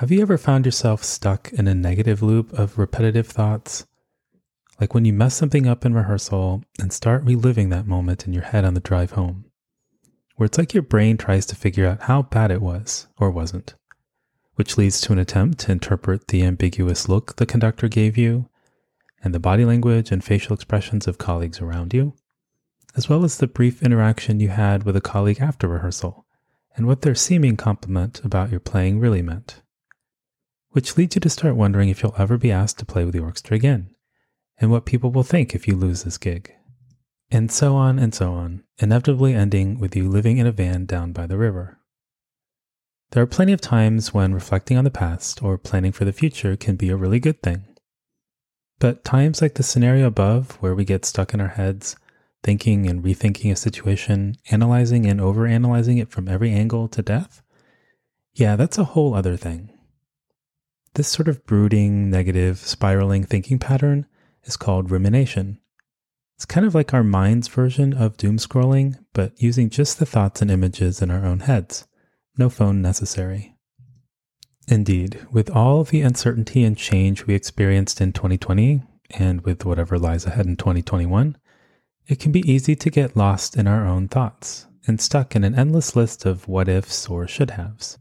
[0.00, 3.86] Have you ever found yourself stuck in a negative loop of repetitive thoughts?
[4.80, 8.44] Like when you mess something up in rehearsal and start reliving that moment in your
[8.44, 9.44] head on the drive home,
[10.36, 13.74] where it's like your brain tries to figure out how bad it was or wasn't,
[14.54, 18.48] which leads to an attempt to interpret the ambiguous look the conductor gave you
[19.22, 22.14] and the body language and facial expressions of colleagues around you,
[22.96, 26.24] as well as the brief interaction you had with a colleague after rehearsal
[26.74, 29.60] and what their seeming compliment about your playing really meant
[30.70, 33.20] which leads you to start wondering if you'll ever be asked to play with the
[33.20, 33.94] orchestra again,
[34.58, 36.52] and what people will think if you lose this gig.
[37.30, 41.12] And so on and so on, inevitably ending with you living in a van down
[41.12, 41.78] by the river.
[43.12, 46.56] There are plenty of times when reflecting on the past or planning for the future
[46.56, 47.64] can be a really good thing.
[48.78, 51.96] But times like the scenario above, where we get stuck in our heads,
[52.42, 57.42] thinking and rethinking a situation, analyzing and overanalyzing it from every angle to death,
[58.32, 59.70] yeah, that's a whole other thing.
[60.94, 64.06] This sort of brooding, negative, spiraling thinking pattern
[64.42, 65.60] is called rumination.
[66.36, 70.42] It's kind of like our mind's version of doom scrolling, but using just the thoughts
[70.42, 71.86] and images in our own heads.
[72.36, 73.54] No phone necessary.
[74.66, 80.26] Indeed, with all the uncertainty and change we experienced in 2020, and with whatever lies
[80.26, 81.36] ahead in 2021,
[82.08, 85.54] it can be easy to get lost in our own thoughts and stuck in an
[85.54, 87.98] endless list of what ifs or should haves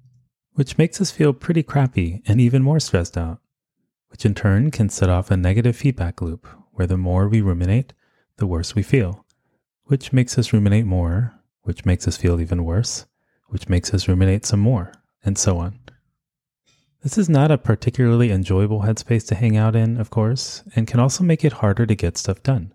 [0.59, 3.39] which makes us feel pretty crappy and even more stressed out,
[4.09, 7.93] which in turn can set off a negative feedback loop where the more we ruminate,
[8.35, 9.25] the worse we feel,
[9.85, 13.05] which makes us ruminate more, which makes us feel even worse,
[13.47, 14.91] which makes us ruminate some more,
[15.23, 15.79] and so on.
[17.03, 20.99] This is not a particularly enjoyable headspace to hang out in, of course, and can
[20.99, 22.73] also make it harder to get stuff done.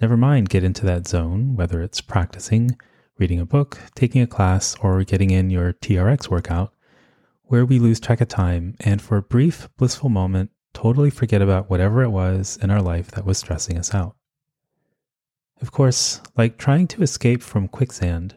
[0.00, 2.78] Never mind get into that zone, whether it's practicing,
[3.18, 6.72] reading a book, taking a class, or getting in your TRX workout,
[7.50, 11.68] where we lose track of time and for a brief, blissful moment, totally forget about
[11.68, 14.14] whatever it was in our life that was stressing us out.
[15.60, 18.36] Of course, like trying to escape from quicksand,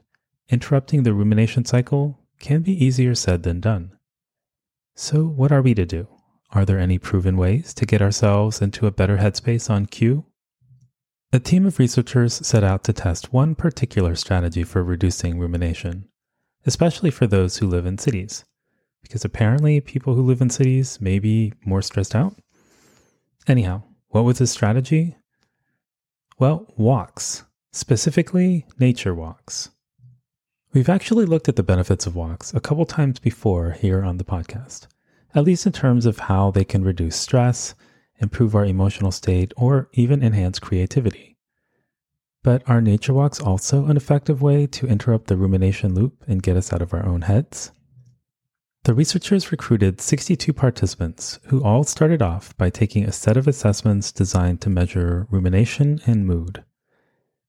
[0.50, 3.92] interrupting the rumination cycle can be easier said than done.
[4.96, 6.08] So, what are we to do?
[6.50, 10.26] Are there any proven ways to get ourselves into a better headspace on cue?
[11.32, 16.10] A team of researchers set out to test one particular strategy for reducing rumination,
[16.66, 18.44] especially for those who live in cities
[19.04, 22.36] because apparently people who live in cities may be more stressed out.
[23.48, 25.16] Anyhow, what was his strategy?
[26.40, 29.70] Well, walks, specifically nature walks.
[30.74, 34.24] We've actually looked at the benefits of walks a couple times before here on the
[34.24, 34.88] podcast,
[35.36, 37.76] at least in terms of how they can reduce stress,
[38.20, 41.38] improve our emotional state, or even enhance creativity.
[42.42, 46.58] But are nature walks also an effective way to interrupt the rumination loop and get
[46.58, 47.72] us out of our own heads?
[48.86, 54.12] The researchers recruited 62 participants who all started off by taking a set of assessments
[54.12, 56.66] designed to measure rumination and mood.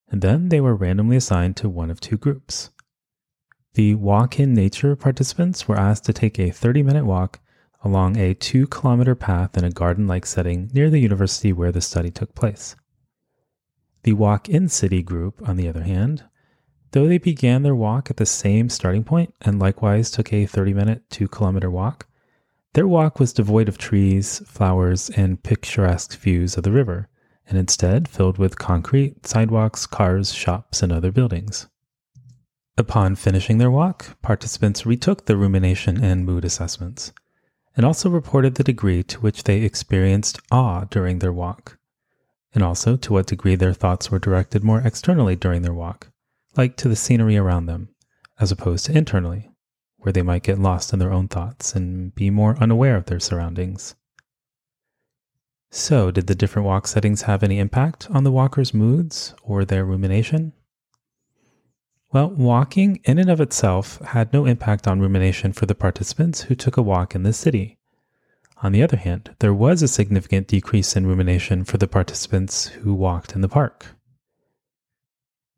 [0.09, 2.71] And then they were randomly assigned to one of two groups.
[3.73, 7.41] The walk in nature participants were asked to take a 30 minute walk
[7.83, 11.81] along a two kilometer path in a garden like setting near the university where the
[11.81, 12.77] study took place.
[14.05, 16.23] The walk in city group, on the other hand,
[16.94, 20.73] though they began their walk at the same starting point and likewise took a 30
[20.73, 22.06] minute, 2 kilometer walk,
[22.75, 27.08] their walk was devoid of trees, flowers, and picturesque views of the river,
[27.49, 31.67] and instead filled with concrete, sidewalks, cars, shops, and other buildings.
[32.79, 37.12] Upon finishing their walk, participants retook the rumination and mood assessments,
[37.76, 41.76] and also reported the degree to which they experienced awe during their walk,
[42.55, 46.12] and also to what degree their thoughts were directed more externally during their walk,
[46.56, 47.89] like to the scenery around them,
[48.39, 49.51] as opposed to internally,
[49.99, 53.21] where they might get lost in their own thoughts and be more unaware of their
[53.21, 53.95] surroundings.
[55.71, 59.85] So, did the different walk settings have any impact on the walker's moods or their
[59.85, 60.53] rumination?
[62.12, 66.55] Well, walking in and of itself had no impact on rumination for the participants who
[66.55, 67.77] took a walk in the city.
[68.62, 72.95] On the other hand, there was a significant decrease in rumination for the participants who
[72.95, 73.97] walked in the park.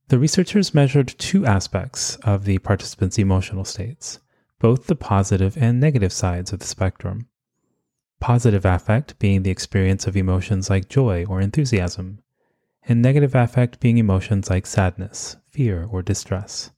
[0.09, 4.21] The researchers measured two aspects of the participants' emotional states,
[4.61, 7.27] both the positive and negative sides of the spectrum.
[8.21, 12.21] Positive affect being the experience of emotions like joy or enthusiasm,
[12.85, 16.71] and negative affect being emotions like sadness, fear, or distress.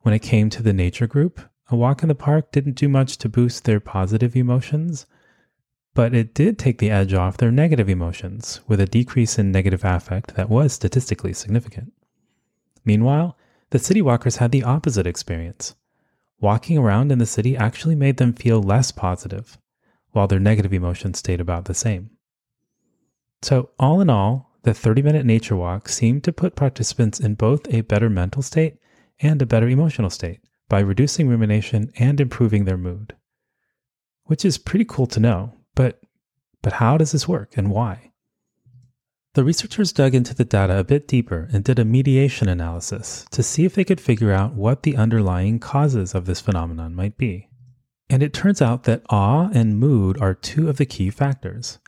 [0.00, 3.16] When it came to the nature group, a walk in the park didn't do much
[3.18, 5.06] to boost their positive emotions,
[5.94, 9.84] but it did take the edge off their negative emotions with a decrease in negative
[9.84, 11.92] affect that was statistically significant.
[12.84, 13.36] Meanwhile,
[13.70, 15.74] the city walkers had the opposite experience.
[16.40, 19.58] Walking around in the city actually made them feel less positive,
[20.10, 22.10] while their negative emotions stayed about the same.
[23.42, 27.72] So, all in all, the 30 minute nature walk seemed to put participants in both
[27.72, 28.78] a better mental state
[29.20, 33.14] and a better emotional state by reducing rumination and improving their mood.
[34.24, 35.54] Which is pretty cool to know,
[36.62, 38.12] but how does this work and why?
[39.34, 43.42] The researchers dug into the data a bit deeper and did a mediation analysis to
[43.42, 47.48] see if they could figure out what the underlying causes of this phenomenon might be.
[48.10, 51.78] And it turns out that awe and mood are two of the key factors.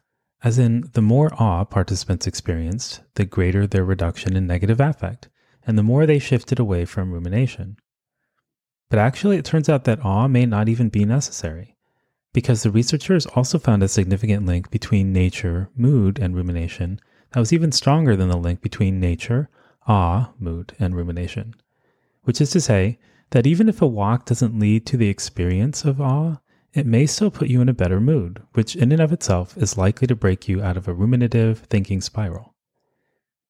[0.43, 5.29] As in, the more awe participants experienced, the greater their reduction in negative affect,
[5.67, 7.76] and the more they shifted away from rumination.
[8.88, 11.74] But actually, it turns out that awe may not even be necessary,
[12.35, 17.01] because the researchers also found a significant link between nature, mood, and rumination
[17.33, 19.49] that was even stronger than the link between nature,
[19.87, 21.55] awe, mood, and rumination.
[22.25, 22.99] Which is to say,
[23.31, 26.37] that even if a walk doesn't lead to the experience of awe,
[26.73, 29.79] it may still put you in a better mood, which in and of itself is
[29.79, 32.55] likely to break you out of a ruminative thinking spiral.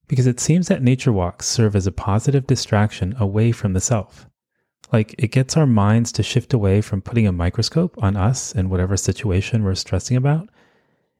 [0.08, 4.28] Because it seems that nature walks serve as a positive distraction away from the self.
[4.94, 8.70] Like it gets our minds to shift away from putting a microscope on us and
[8.70, 10.48] whatever situation we're stressing about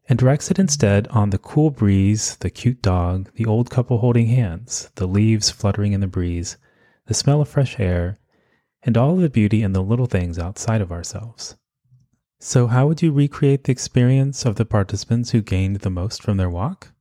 [0.09, 4.29] and directs it instead on the cool breeze, the cute dog, the old couple holding
[4.29, 6.57] hands, the leaves fluttering in the breeze,
[7.07, 8.21] the smell of fresh air,
[8.85, 11.57] and all of the beauty in the little things outside of ourselves.
[12.39, 16.37] So, how would you recreate the experience of the participants who gained the most from
[16.37, 16.93] their walk?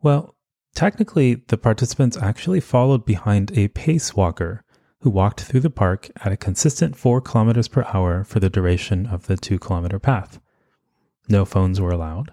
[0.00, 0.36] Well,
[0.76, 4.64] technically, the participants actually followed behind a pace walker
[5.00, 9.06] who walked through the park at a consistent 4 kilometers per hour for the duration
[9.06, 10.40] of the 2 kilometer path.
[11.28, 12.32] No phones were allowed,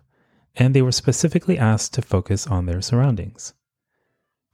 [0.55, 3.53] and they were specifically asked to focus on their surroundings.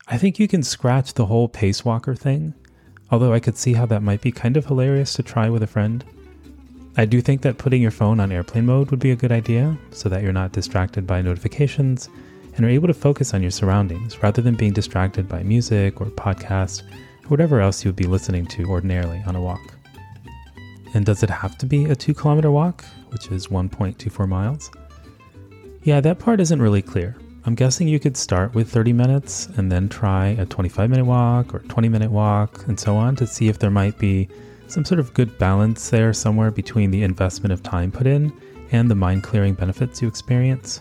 [0.08, 2.54] I think you can scratch the whole pace walker thing,
[3.10, 5.68] although I could see how that might be kind of hilarious to try with a
[5.68, 6.04] friend.
[6.98, 9.76] I do think that putting your phone on airplane mode would be a good idea
[9.92, 12.10] so that you're not distracted by notifications
[12.56, 16.08] and are able to focus on your surroundings rather than being distracted by music or
[16.08, 19.74] podcast or whatever else you would be listening to ordinarily on a walk.
[20.94, 24.70] And does it have to be a two kilometer walk, which is 1.24 miles?
[25.84, 27.16] Yeah, that part isn't really clear.
[27.46, 31.54] I'm guessing you could start with 30 minutes and then try a 25 minute walk
[31.54, 34.30] or 20 minute walk and so on to see if there might be
[34.68, 38.32] some sort of good balance there somewhere between the investment of time put in
[38.72, 40.80] and the mind clearing benefits you experience.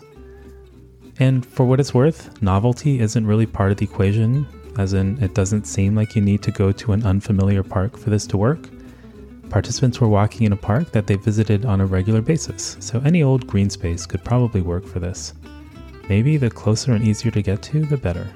[1.19, 4.47] And for what it's worth, novelty isn't really part of the equation,
[4.77, 8.09] as in, it doesn't seem like you need to go to an unfamiliar park for
[8.09, 8.69] this to work.
[9.49, 13.21] Participants were walking in a park that they visited on a regular basis, so any
[13.21, 15.33] old green space could probably work for this.
[16.09, 18.27] Maybe the closer and easier to get to, the better.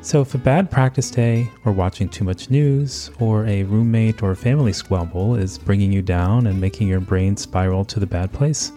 [0.00, 4.34] So, if a bad practice day, or watching too much news, or a roommate or
[4.34, 8.72] family squabble is bringing you down and making your brain spiral to the bad place,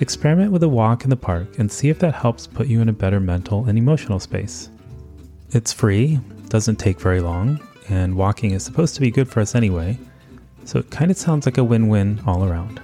[0.00, 2.88] experiment with a walk in the park and see if that helps put you in
[2.88, 4.70] a better mental and emotional space.
[5.50, 9.54] It's free, doesn't take very long, and walking is supposed to be good for us
[9.54, 9.98] anyway,
[10.64, 12.82] so it kind of sounds like a win win all around.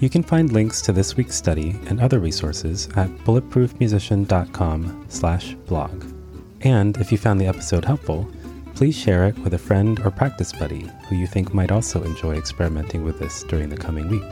[0.00, 6.04] You can find links to this week's study and other resources at bulletproofmusician.com/blog.
[6.62, 8.26] And if you found the episode helpful,
[8.74, 12.36] please share it with a friend or practice buddy who you think might also enjoy
[12.36, 14.22] experimenting with this during the coming week.